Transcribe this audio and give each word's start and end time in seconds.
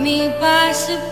me 0.00 0.28
by 0.40 0.72
surprise. 0.72 1.09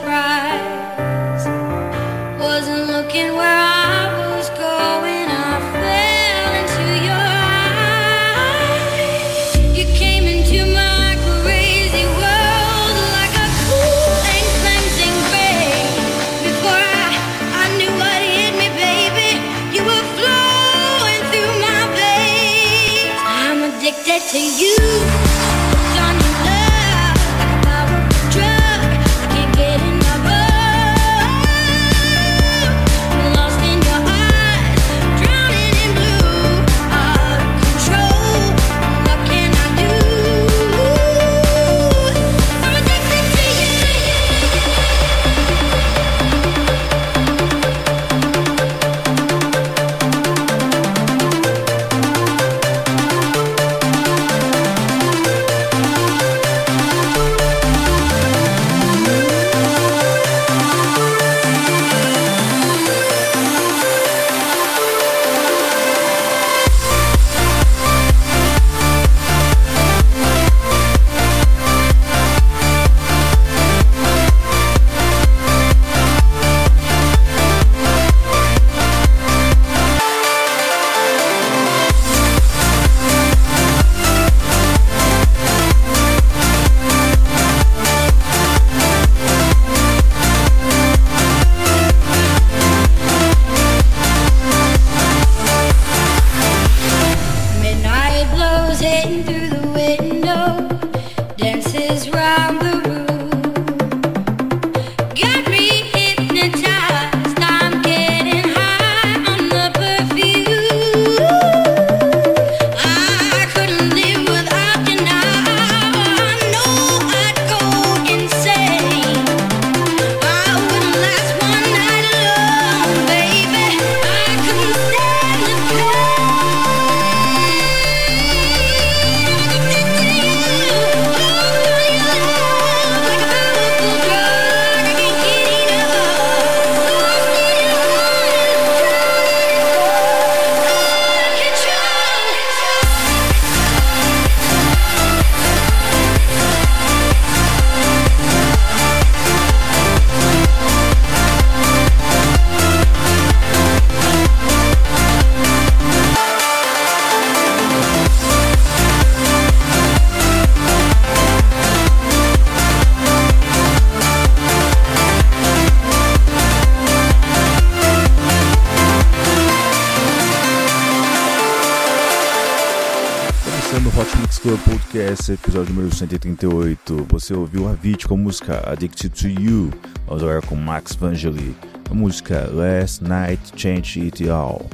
Podcast, 175.08 175.32
episódio 175.32 175.75
número 175.75 175.94
138. 175.94 177.06
Você 177.08 177.32
ouviu 177.32 177.66
a 177.66 177.70
Avicii 177.70 178.06
com 178.06 178.14
a 178.14 178.19
música 178.19 178.62
Addicted 178.70 179.08
to 179.08 179.40
You. 179.40 179.70
Vamos 180.06 180.22
agora 180.22 180.43
com 180.43 180.55
Max 180.55 180.94
Vangeli, 180.94 181.56
a 181.90 181.94
música 181.94 182.46
Last 182.52 183.02
Night 183.02 183.52
Change 183.56 184.02
It 184.02 184.28
All. 184.28 184.69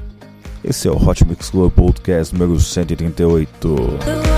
Esse 0.65 0.89
é 0.89 0.91
o 0.91 0.97
Hot 0.97 1.25
Mix 1.25 1.51
Club 1.51 1.73
Podcast 1.73 2.35
número 2.35 2.59
138. 2.59 4.34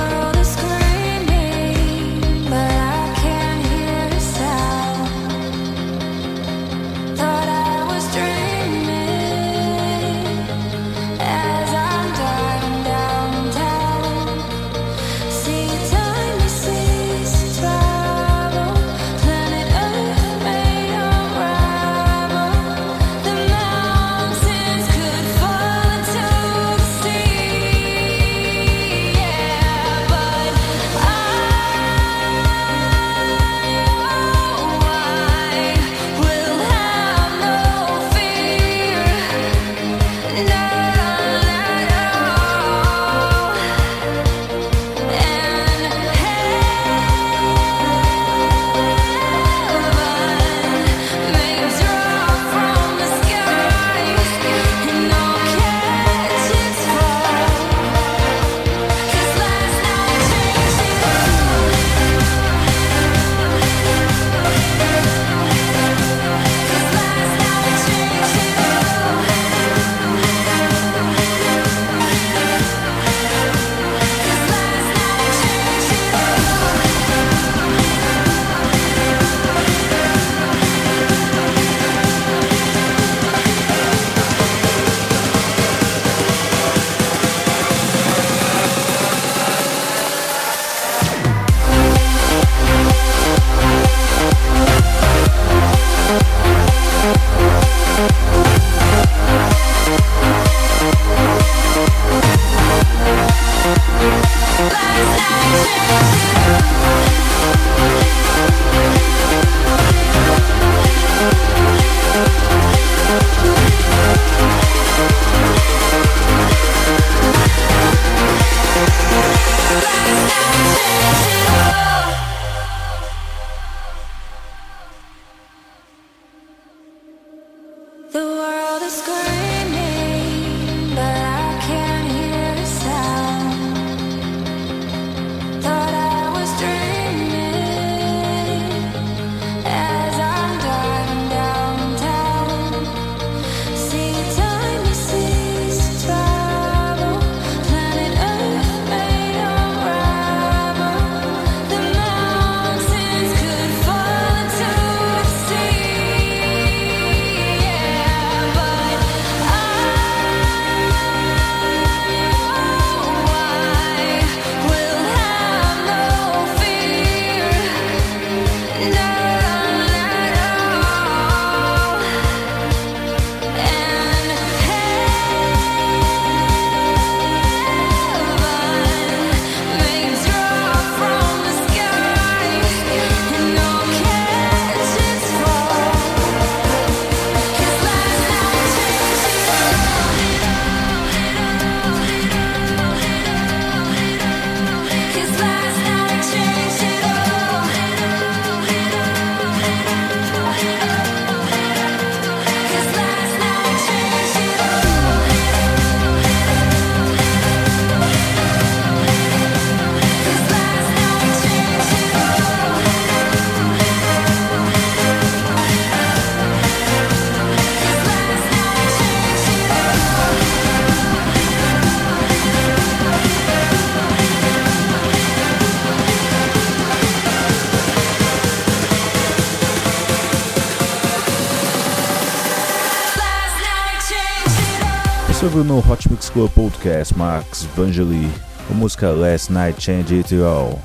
No 235.64 235.78
Hot 235.78 236.10
Mix 236.10 236.28
Club 236.28 236.50
Podcast, 236.50 237.16
Max 237.16 237.66
Vangeli, 237.74 238.30
a 238.70 238.74
música 238.74 239.10
Last 239.10 239.52
Night 239.52 239.82
Change 239.82 240.14
It 240.14 240.34
All. 240.42 240.80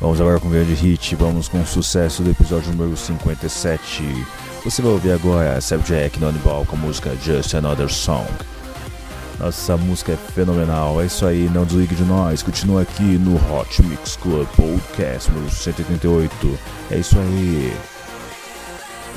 Vamos 0.00 0.20
agora 0.20 0.40
com 0.40 0.48
o 0.48 0.50
grande 0.50 0.74
hit, 0.74 1.14
vamos 1.16 1.48
com 1.48 1.60
o 1.60 1.66
sucesso 1.66 2.22
do 2.22 2.30
episódio 2.30 2.72
número 2.72 2.96
57. 2.96 4.04
Você 4.64 4.80
vai 4.80 4.92
ouvir 4.92 5.12
agora 5.12 5.60
Seb 5.60 5.82
Jack 5.82 6.18
no 6.18 6.32
Ball 6.32 6.64
com 6.64 6.76
a 6.76 6.78
música 6.78 7.14
Just 7.22 7.54
Another 7.54 7.92
Song. 7.92 8.30
Nossa, 9.38 9.76
música 9.76 10.12
é 10.12 10.16
fenomenal, 10.16 11.02
é 11.02 11.06
isso 11.06 11.26
aí, 11.26 11.50
não 11.52 11.64
desligue 11.64 11.94
de 11.94 12.04
nós, 12.04 12.42
continua 12.42 12.82
aqui 12.82 13.02
no 13.02 13.36
Hot 13.36 13.82
Mix 13.82 14.16
Club 14.16 14.46
Podcast 14.56 15.30
número 15.30 15.50
188. 15.52 16.58
É 16.90 16.98
isso 16.98 17.18
aí. 17.18 17.95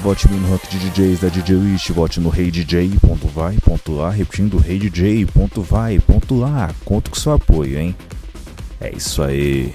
Vote 0.01 0.29
no 0.29 0.47
Rock 0.47 0.67
de 0.69 0.89
DJs 0.89 1.19
da 1.19 1.27
DJ 1.27 1.57
List, 1.57 1.91
vote 1.91 2.21
no 2.21 2.29
reidj.vai.lá, 2.29 4.09
repetindo 4.09 4.57
reidj.vai.lá. 4.57 5.25
Conto 6.85 7.11
com 7.11 7.17
seu 7.17 7.33
apoio, 7.33 7.77
hein? 7.77 7.93
É 8.79 8.95
isso 8.95 9.21
aí. 9.21 9.73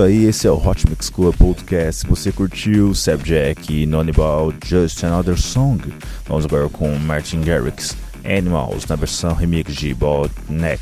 Isso 0.00 0.06
aí, 0.06 0.24
esse 0.24 0.46
é 0.46 0.50
o 0.50 0.56
Hot 0.56 0.88
Mix 0.88 1.10
Club 1.10 1.36
Podcast. 1.36 2.06
Você 2.06 2.32
curtiu 2.32 2.92
Jack 3.22 3.82
e 3.82 3.84
Nonibal 3.84 4.50
Just 4.64 5.04
Another 5.04 5.38
Song, 5.38 5.92
vamos 6.26 6.46
agora 6.46 6.70
com 6.70 6.96
Martin 7.00 7.42
Garrix 7.42 7.94
Animals 8.24 8.86
na 8.86 8.96
versão 8.96 9.34
remix 9.34 9.74
de 9.74 9.92
Bald 9.92 10.32
Neck. 10.48 10.80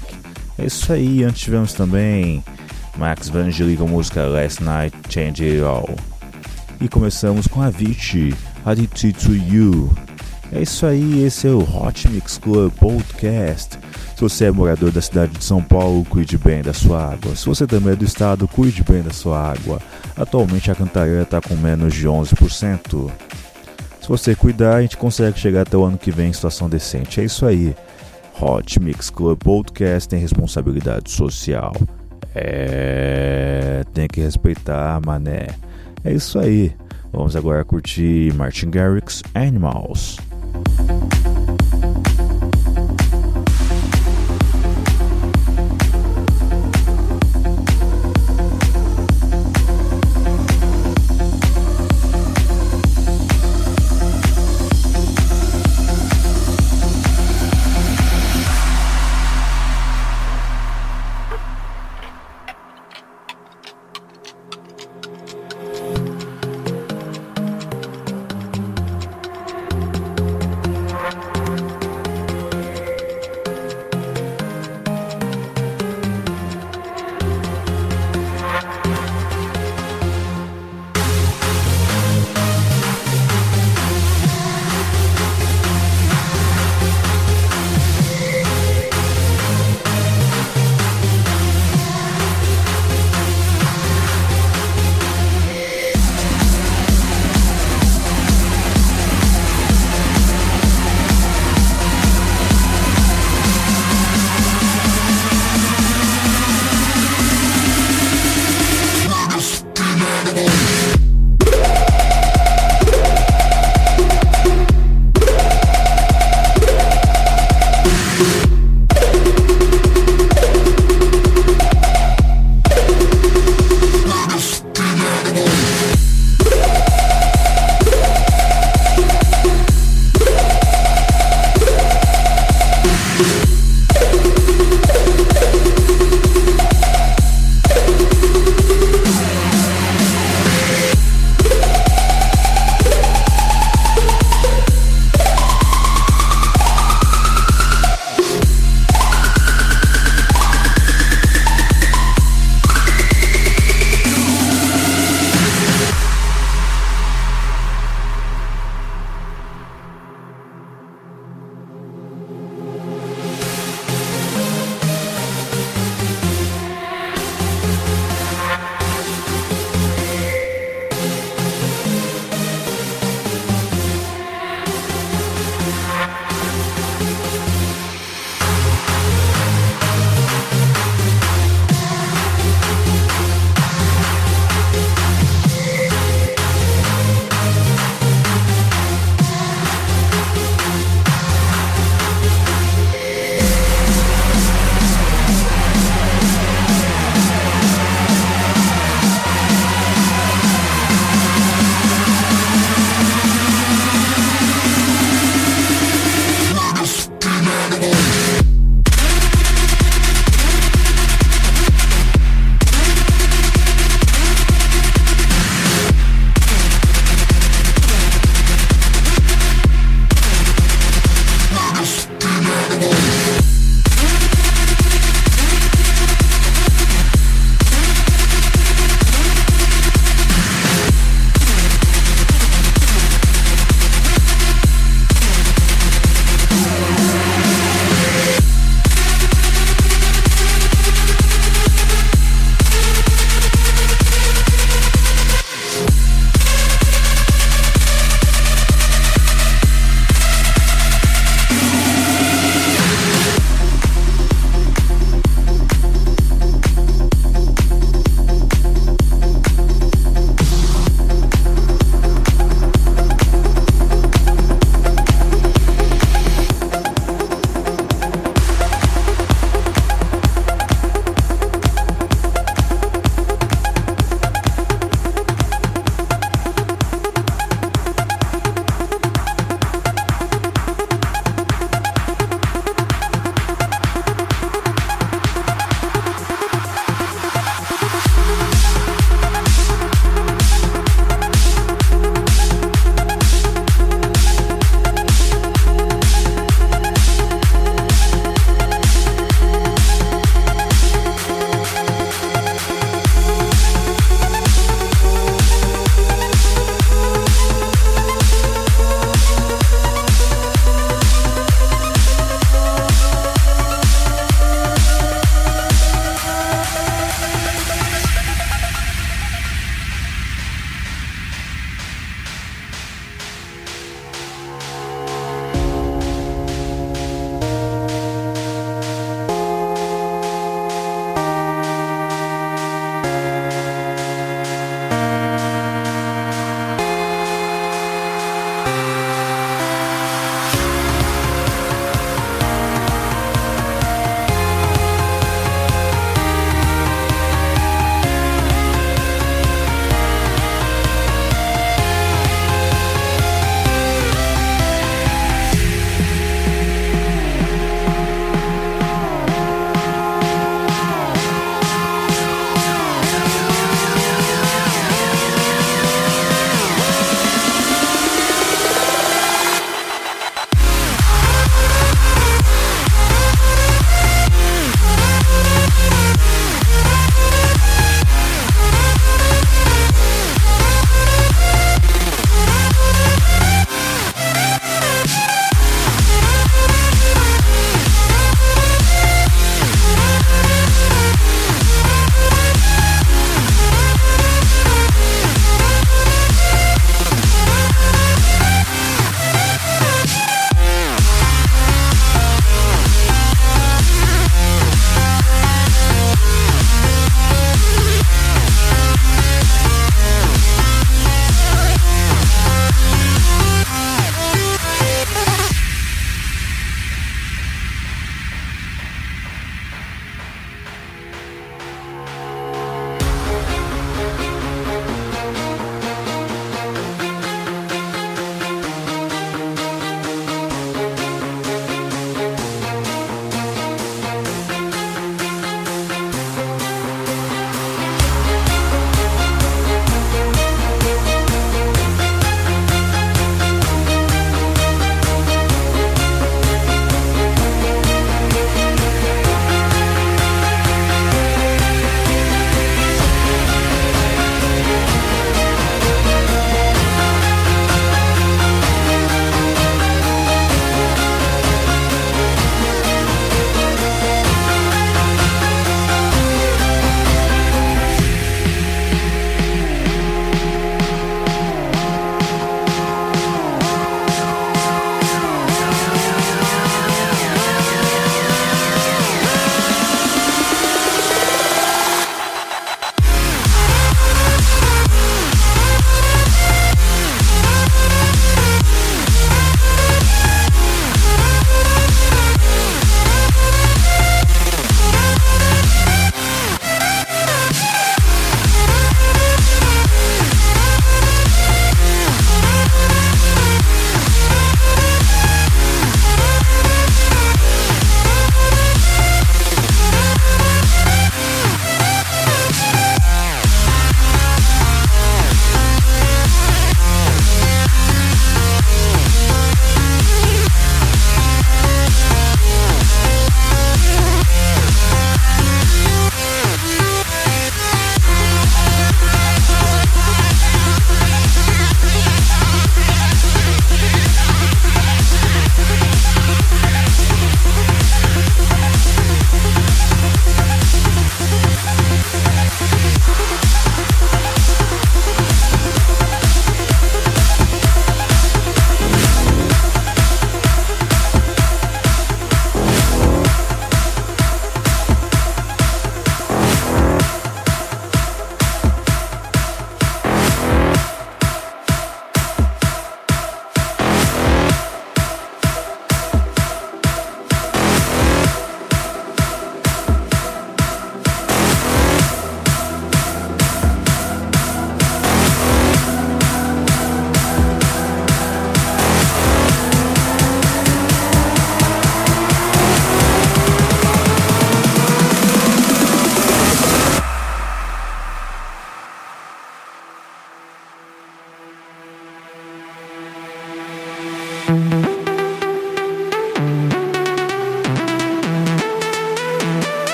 É 0.56 0.66
isso 0.66 0.92
aí, 0.92 1.25
antes 1.25 1.40
tivemos 1.40 1.72
também 1.72 2.44
Max 2.96 3.28
Vangeli 3.28 3.76
com 3.76 3.84
a 3.84 3.88
música 3.88 4.25
Last 4.25 4.62
Night 4.62 4.96
Change 5.08 5.42
It 5.42 5.62
All. 5.62 5.96
E 6.80 6.88
começamos 6.88 7.48
com 7.48 7.60
a 7.60 7.66
Avicii, 7.66 8.37
Addicted 8.64 9.14
to 9.14 9.34
You. 9.34 9.92
É 10.52 10.62
isso 10.62 10.87
aí, 10.87 11.25
esse 11.25 11.48
é 11.48 11.50
o 11.50 11.58
Hot 11.58 12.06
Mix 12.08 12.38
Club 12.38 12.72
Podcast. 12.75 13.78
Se 14.18 14.22
você 14.22 14.44
é 14.46 14.50
morador 14.50 14.90
da 14.90 15.00
cidade 15.00 15.38
de 15.38 15.44
São 15.44 15.62
Paulo, 15.62 16.04
cuide 16.04 16.37
bem 16.37 16.60
da 16.60 16.72
sua 16.72 17.12
água. 17.12 17.37
Se 17.37 17.46
você 17.46 17.68
também 17.68 17.92
é 17.92 17.94
do 17.94 18.04
estado, 18.04 18.48
cuide 18.48 18.82
bem 18.82 19.00
da 19.00 19.12
sua 19.12 19.52
água. 19.52 19.80
Atualmente 20.16 20.72
a 20.72 20.75
Cantareira 20.75 21.22
está 21.22 21.40
com 21.40 21.54
menos 21.54 21.94
de 21.94 22.08
11%. 22.08 23.12
Se 24.00 24.08
você 24.08 24.34
cuidar, 24.34 24.75
a 24.75 24.82
gente 24.82 24.96
consegue 24.96 25.38
chegar 25.38 25.60
até 25.60 25.76
o 25.76 25.84
ano 25.84 25.96
que 25.96 26.10
vem 26.10 26.30
em 26.30 26.32
situação 26.32 26.68
decente. 26.68 27.20
É 27.20 27.25
isso 27.26 27.46
aí. 27.46 27.76
Hot 28.40 28.80
Mix 28.80 29.08
Club 29.08 29.38
Podcast 29.38 30.08
tem 30.08 30.18
responsabilidade 30.18 31.12
social. 31.12 31.72
É. 32.34 33.84
Tem 33.94 34.08
que 34.08 34.20
respeitar, 34.20 35.00
mané. 35.06 35.46
É 36.02 36.12
isso 36.12 36.40
aí. 36.40 36.75
Vamos 37.12 37.37
agora 37.37 37.64
curtir 37.64 38.34
Martin 38.34 38.70
Garrix 38.70 39.22
Animals. 39.32 40.18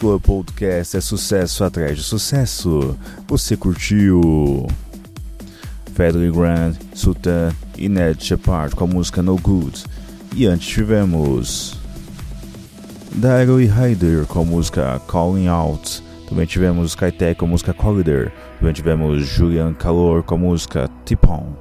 Club 0.00 0.22
Podcast 0.22 0.96
é 0.96 1.00
sucesso 1.02 1.62
atrás 1.62 1.94
de 1.94 2.02
sucesso. 2.02 2.96
Você 3.28 3.54
curtiu 3.54 4.66
Federer 5.94 6.32
Grand, 6.32 6.72
Sultan 6.94 7.52
e 7.76 7.86
Ned 7.86 8.24
Shepard 8.24 8.74
com 8.74 8.84
a 8.84 8.86
música 8.86 9.20
No 9.20 9.36
Good. 9.36 9.84
E 10.34 10.46
antes 10.46 10.68
tivemos 10.68 11.78
Dairo 13.12 13.60
e 13.60 13.66
Ryder 13.66 14.24
com 14.24 14.40
a 14.40 14.44
música 14.44 14.98
Calling 15.06 15.48
Out. 15.48 16.02
Também 16.26 16.46
tivemos 16.46 16.92
Skytech 16.92 17.38
com 17.38 17.44
a 17.44 17.48
música 17.48 17.74
Corridor. 17.74 18.32
Também 18.58 18.72
tivemos 18.72 19.26
Julian 19.26 19.74
Calor 19.74 20.22
com 20.22 20.34
a 20.34 20.38
música 20.38 20.88
Tipon. 21.04 21.52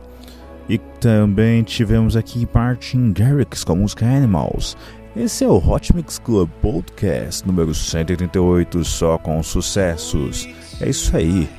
E 0.70 0.78
também 0.78 1.62
tivemos 1.64 2.16
aqui 2.16 2.48
Martin 2.54 3.12
Garrix 3.12 3.66
com 3.66 3.74
a 3.74 3.76
música 3.76 4.06
Animals. 4.06 4.78
Esse 5.16 5.44
é 5.44 5.48
o 5.48 5.58
Hot 5.58 5.96
Mix 5.96 6.20
Club 6.20 6.50
Podcast 6.62 7.46
número 7.46 7.74
188, 7.74 8.84
só 8.84 9.18
com 9.18 9.42
sucessos. 9.42 10.48
É 10.80 10.90
isso 10.90 11.16
aí. 11.18 11.50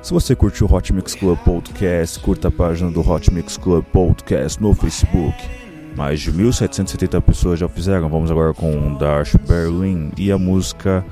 Se 0.00 0.12
você 0.12 0.36
curtiu 0.36 0.66
o 0.66 0.74
Hot 0.74 0.92
Mix 0.92 1.14
Club 1.14 1.36
Podcast, 1.40 2.20
curta 2.20 2.48
a 2.48 2.50
página 2.50 2.90
do 2.90 3.00
Hot 3.00 3.32
Mix 3.34 3.56
Club 3.56 3.84
Podcast 3.86 4.62
no 4.62 4.72
Facebook. 4.74 5.36
Mais 5.96 6.20
de 6.20 6.32
1.770 6.32 7.20
pessoas 7.20 7.58
já 7.58 7.68
fizeram. 7.68 8.08
Vamos 8.08 8.30
agora 8.30 8.54
com 8.54 8.94
Darsh 8.94 9.34
Berlin 9.46 10.12
e 10.16 10.30
a 10.30 10.38
música 10.38 11.04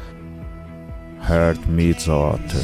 Heart 1.29 1.67
Meets 1.67 2.07
Otter. 2.07 2.61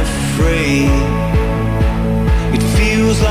Afraid. 0.00 1.19
Feels 3.10 3.22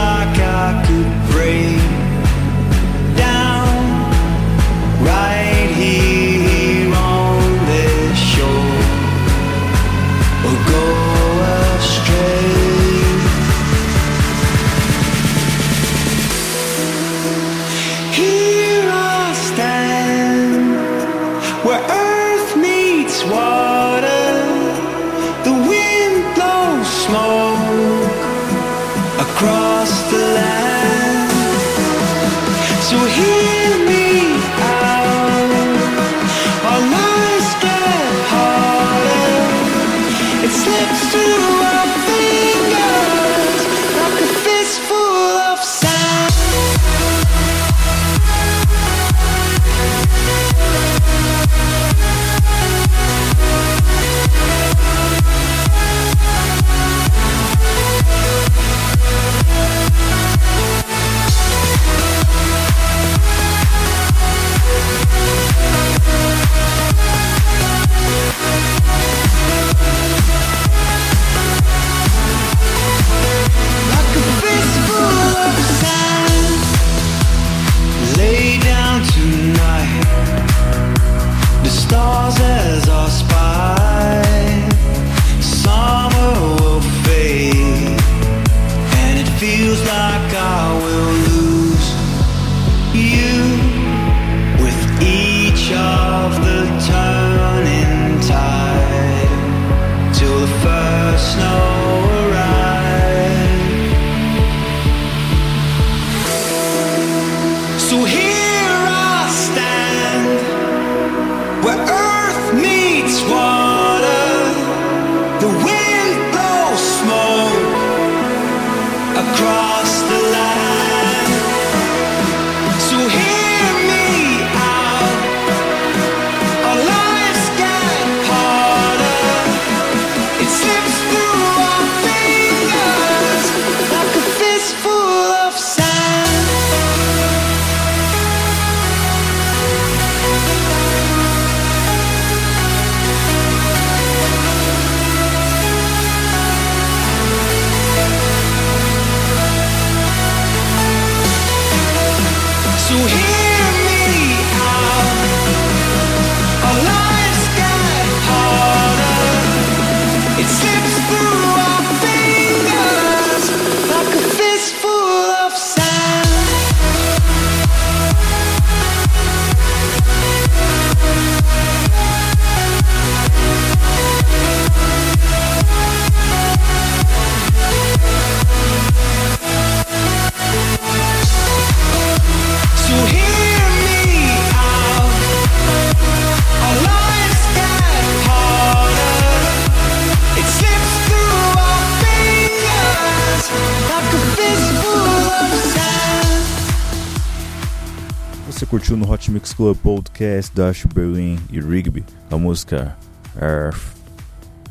curtiu 198.69 198.95
no 198.95 199.11
Hot 199.11 199.31
Mix 199.31 199.51
Club 199.51 199.75
Podcast 199.77 200.55
Dash 200.55 200.85
Berlin 200.93 201.39
e 201.51 201.59
Rigby 201.59 202.05
a 202.29 202.37
música 202.37 202.95
Earth, 203.41 203.81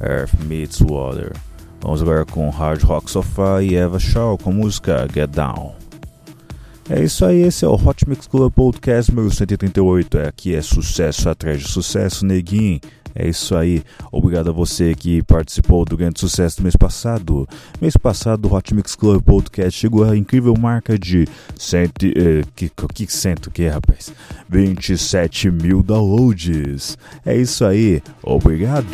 Earth 0.01 0.33
Meets 0.45 0.81
Water. 0.81 1.33
Vamos 1.81 2.01
agora 2.01 2.25
com 2.25 2.49
Hard 2.49 2.83
Rock 2.85 3.11
Sofá 3.11 3.61
e 3.61 3.75
Eva 3.75 3.99
Shaw 3.99 4.39
com 4.39 4.51
a 4.51 4.53
música 4.53 5.09
Get 5.13 5.31
Down. 5.31 5.75
É 6.89 7.03
isso 7.03 7.25
aí, 7.25 7.43
esse 7.43 7.65
é 7.65 7.69
o 7.69 7.75
Hot 7.75 8.09
Mix 8.09 8.29
Club 8.29 8.53
Podcast 8.53 9.13
número 9.13 9.35
138. 9.35 10.19
É, 10.19 10.29
aqui 10.29 10.55
é 10.55 10.63
sucesso 10.63 11.29
atrás 11.29 11.61
de 11.61 11.69
sucesso, 11.69 12.25
neguinho. 12.25 12.81
É 13.15 13.29
isso 13.29 13.57
aí. 13.57 13.83
Obrigado 14.13 14.51
a 14.51 14.53
você 14.53 14.95
que 14.95 15.23
participou 15.23 15.85
do 15.85 15.97
grande 15.97 16.21
sucesso 16.21 16.59
do 16.59 16.63
mês 16.63 16.77
passado. 16.77 17.49
Mês 17.81 17.97
passado, 17.97 18.47
o 18.47 18.55
Hot 18.55 18.75
Mix 18.75 18.95
Club 18.95 19.23
Podcast 19.23 19.79
chegou 19.79 20.05
à 20.05 20.17
incrível 20.17 20.55
marca 20.59 20.99
de 20.99 21.27
cento, 21.57 22.07
eh, 22.07 22.43
que, 22.55 22.71
que 22.95 23.07
cento 23.13 23.51
que 23.51 23.63
é, 23.63 23.71
rapaz? 23.71 24.13
27 24.49 25.51
mil 25.51 25.83
downloads. 25.83 26.97
É 27.25 27.37
isso 27.37 27.65
aí. 27.65 28.03
Obrigado. 28.23 28.87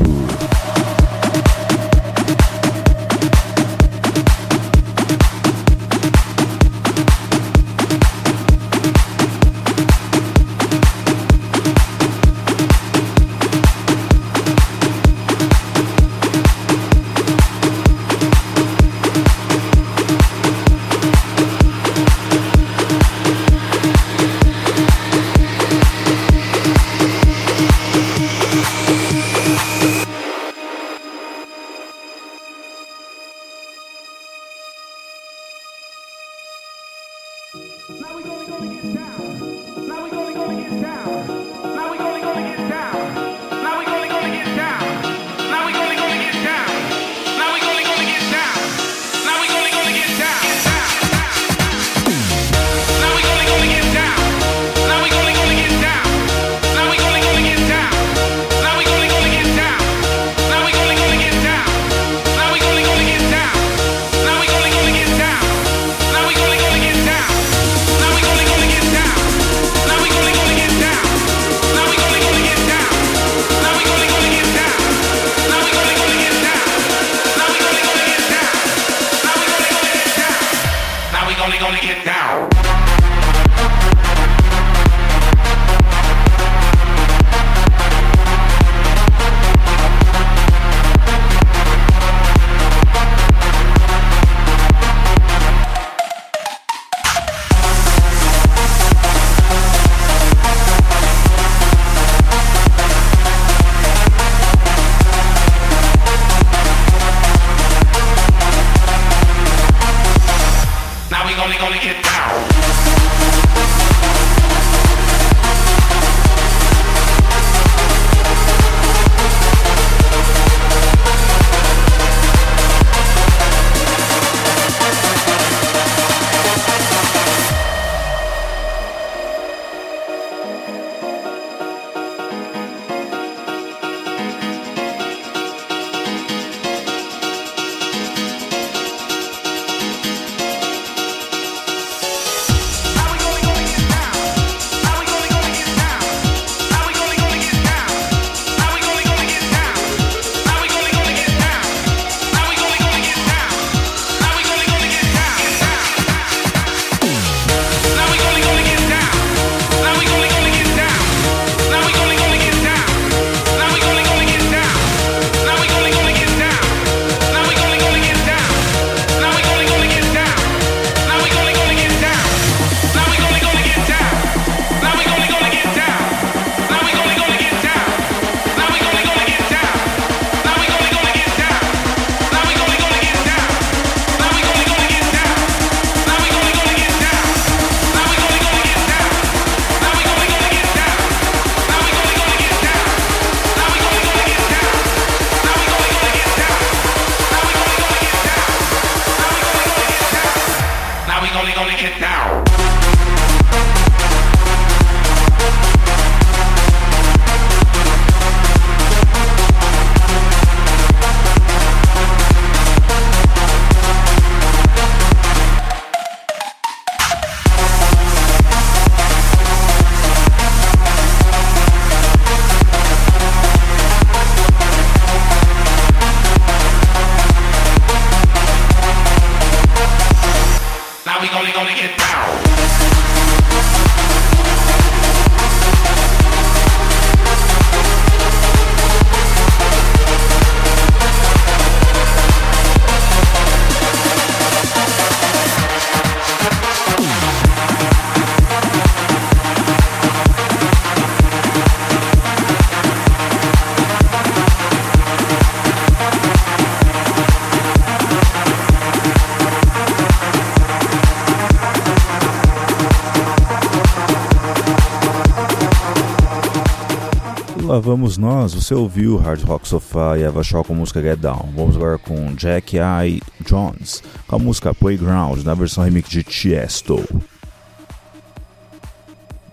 Vamos 268.14 268.18
nós, 268.18 268.54
você 268.54 268.74
ouviu 268.74 269.16
Hard 269.16 269.42
Rock 269.42 269.66
Sofá 269.66 270.16
e 270.16 270.22
Eva 270.22 270.42
Shaw 270.42 270.62
com 270.62 270.72
a 270.72 270.76
música 270.76 271.02
Get 271.02 271.18
Down. 271.18 271.48
Vamos 271.56 271.74
agora 271.74 271.98
com 271.98 272.32
Jack 272.34 272.76
I. 272.76 273.20
Jones 273.40 274.02
com 274.28 274.36
a 274.36 274.38
música 274.38 274.72
Playground 274.72 275.42
na 275.42 275.54
versão 275.54 275.82
remix 275.82 276.08
de 276.08 276.22
Tiesto. 276.22 277.02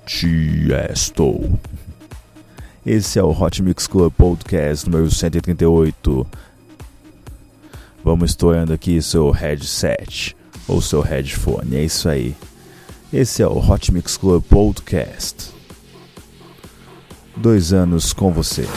Tiesto. 0.06 1.60
Esse 2.86 3.18
é 3.18 3.24
o 3.24 3.32
Hot 3.32 3.64
Mix 3.64 3.88
Club 3.88 4.14
Podcast 4.14 4.88
número 4.88 5.10
138. 5.10 6.28
Vamos 8.04 8.32
estourando 8.32 8.74
aqui 8.74 9.02
seu 9.02 9.32
headset 9.32 10.36
ou 10.68 10.82
seu 10.82 11.02
headphone, 11.02 11.78
é 11.78 11.84
isso 11.84 12.08
aí. 12.08 12.36
Esse 13.12 13.42
é 13.42 13.48
o 13.48 13.58
Hot 13.58 13.92
Mix 13.92 14.18
Club 14.18 14.44
Podcast 14.44 15.61
dois 17.36 17.74
anos 17.74 18.14
com 18.14 18.32
você. 18.32 18.68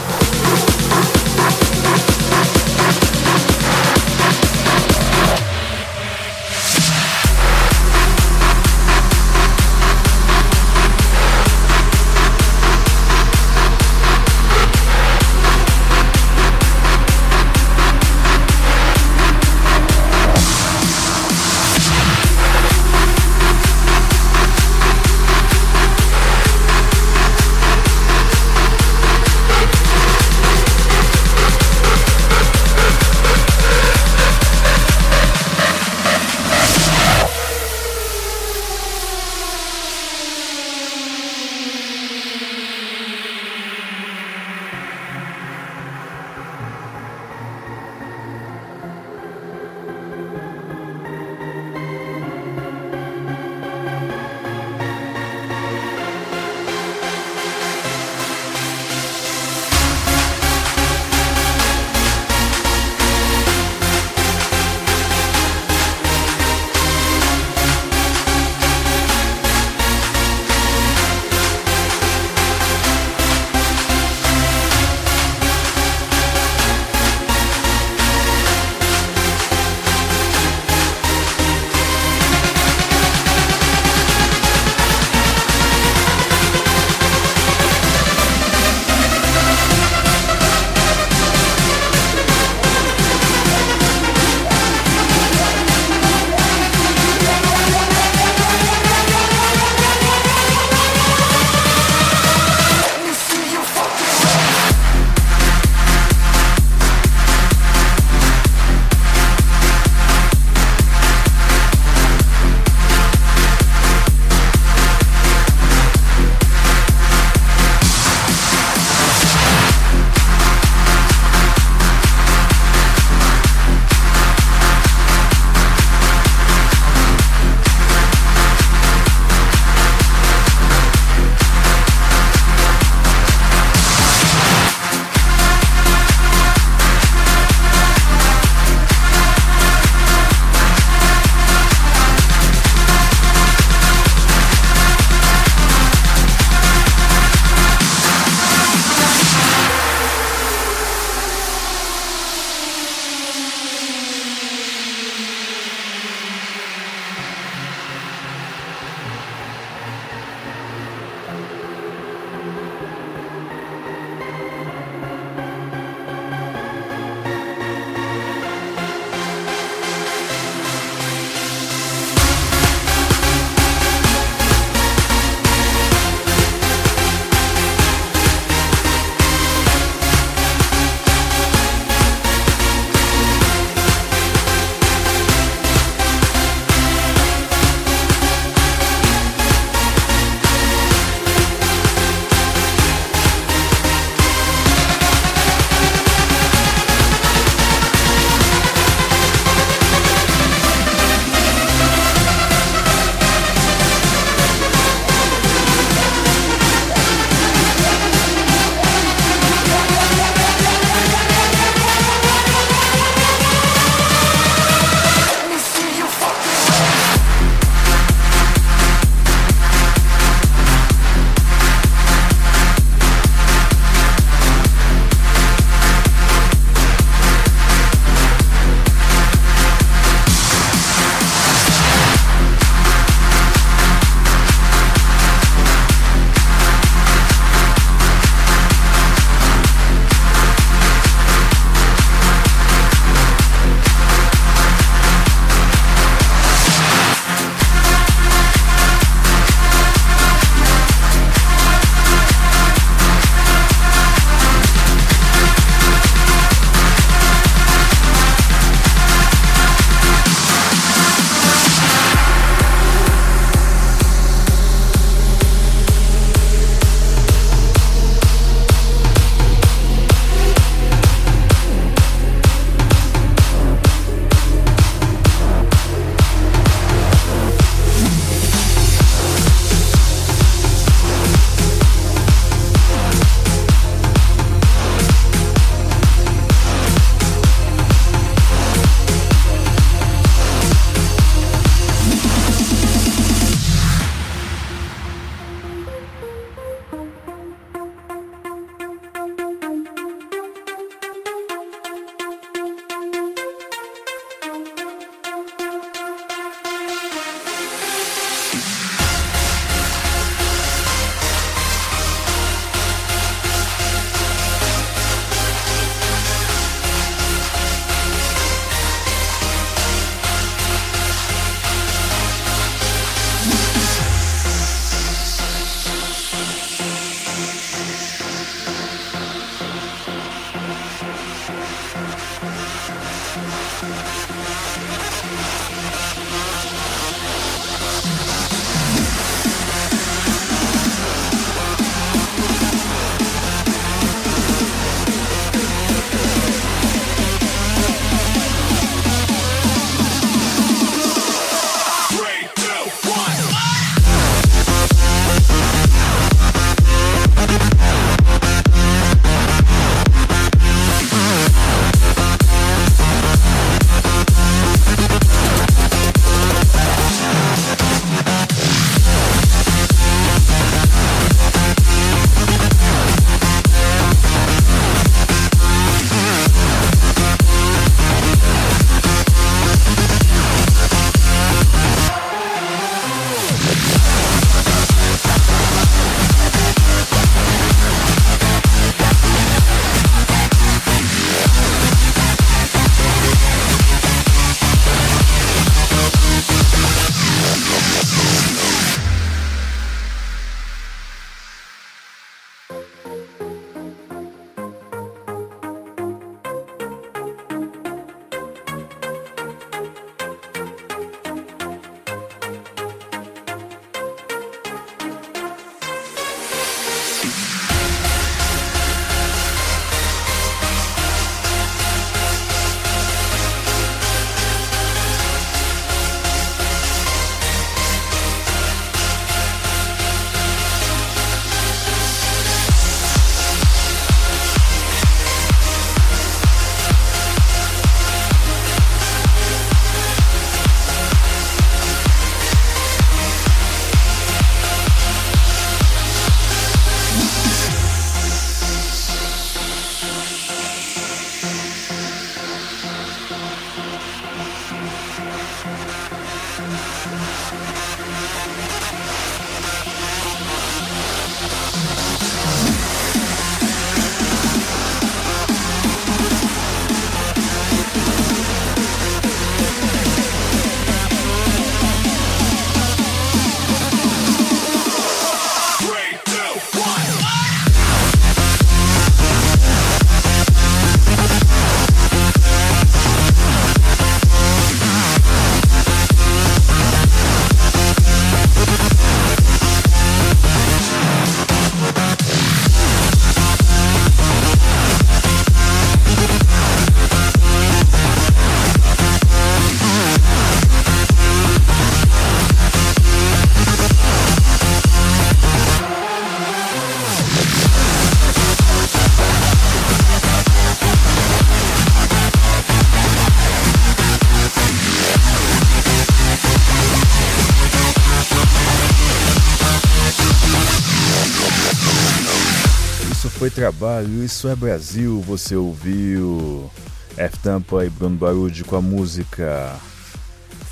Trabalho, 523.55 524.25
isso 524.25 524.49
é 524.49 524.57
Brasil, 524.57 525.21
você 525.21 525.55
ouviu. 525.55 526.69
F-Tampa 527.17 527.85
e 527.85 527.89
Bruno 527.89 528.17
Barude 528.17 528.65
com 528.65 528.75
a 528.75 528.83
música 528.83 529.77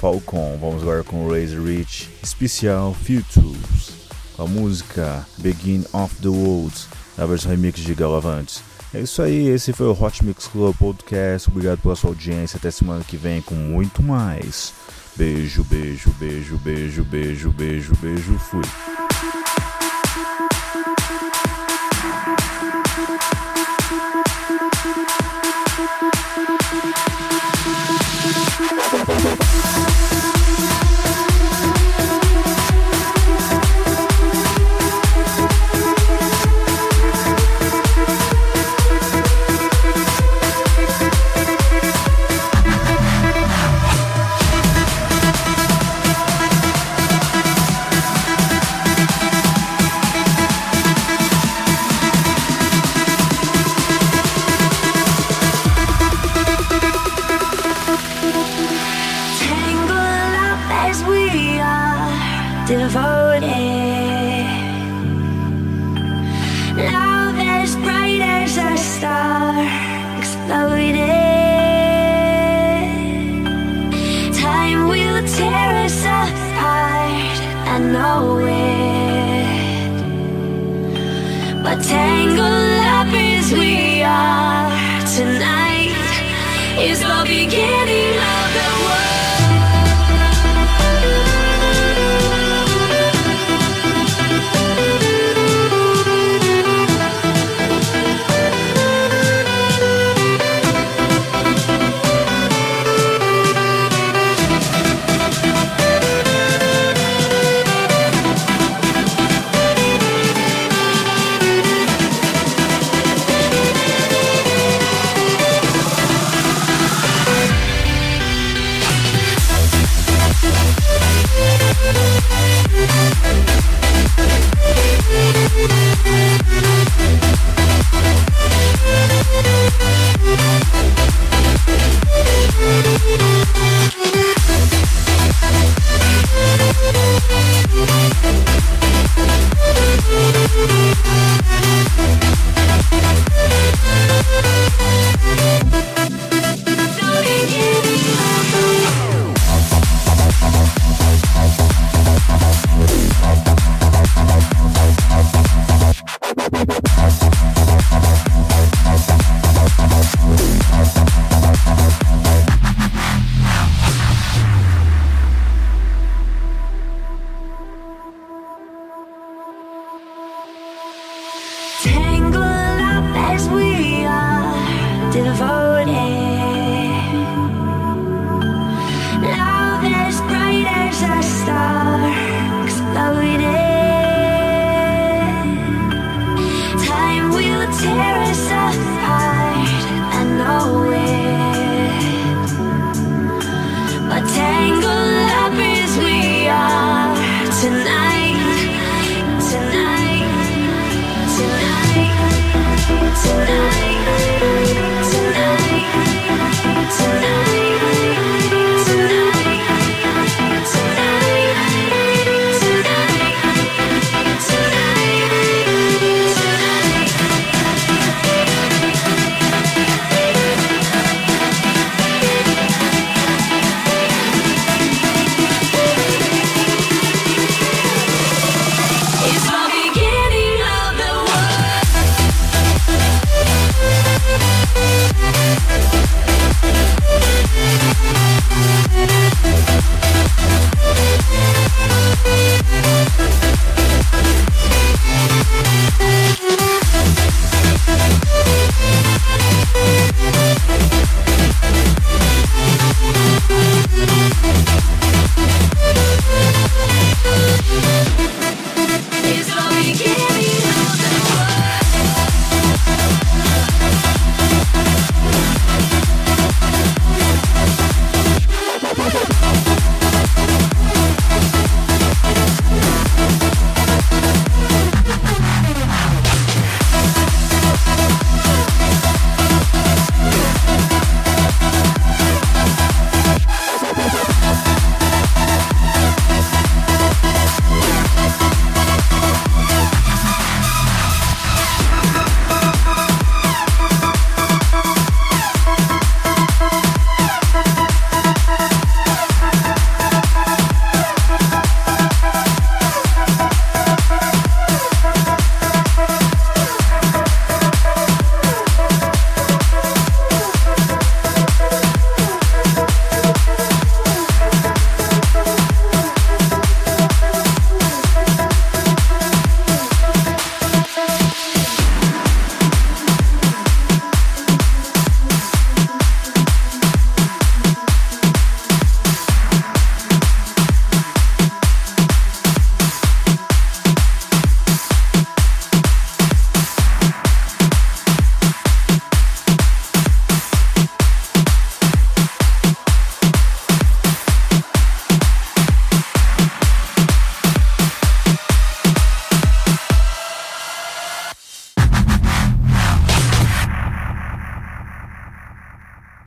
Falcon. 0.00 0.58
Vamos 0.60 0.82
agora 0.82 1.04
com 1.04 1.28
Razor 1.28 1.64
Rich, 1.64 2.10
especial 2.20 2.92
Futures, 2.92 3.92
com 4.36 4.42
a 4.42 4.46
música 4.48 5.24
Begin 5.38 5.84
of 5.92 6.12
the 6.16 6.28
World, 6.28 6.74
na 7.16 7.24
versão 7.24 7.52
remix 7.52 7.78
de 7.78 7.94
Galavante. 7.94 8.60
É 8.92 9.00
isso 9.00 9.22
aí, 9.22 9.46
esse 9.46 9.72
foi 9.72 9.86
o 9.86 9.92
Hot 9.98 10.24
Mix 10.24 10.48
Club 10.48 10.76
Podcast. 10.76 11.48
Obrigado 11.48 11.78
pela 11.78 11.94
sua 11.94 12.10
audiência. 12.10 12.56
Até 12.56 12.72
semana 12.72 13.04
que 13.04 13.16
vem 13.16 13.40
com 13.40 13.54
muito 13.54 14.02
mais. 14.02 14.74
Beijo, 15.14 15.62
beijo, 15.64 16.10
beijo, 16.18 16.58
beijo, 16.58 17.04
beijo, 17.04 17.50
beijo, 17.52 17.92
beijo. 18.02 18.38
Fui. 18.38 18.62